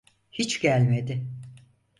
Hiç 0.31 0.59
gelmedi. 0.61 1.21